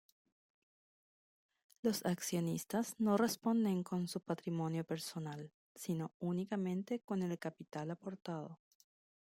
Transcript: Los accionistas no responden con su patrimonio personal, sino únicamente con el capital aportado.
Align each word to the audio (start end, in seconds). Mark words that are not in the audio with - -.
Los 1.83 2.03
accionistas 2.07 2.95
no 2.99 3.17
responden 3.17 3.83
con 3.83 4.07
su 4.07 4.19
patrimonio 4.19 4.83
personal, 4.83 5.51
sino 5.75 6.11
únicamente 6.17 7.01
con 7.01 7.21
el 7.21 7.37
capital 7.37 7.91
aportado. 7.91 8.57